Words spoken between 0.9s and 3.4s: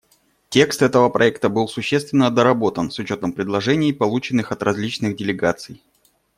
проекта был существенно доработан с учетом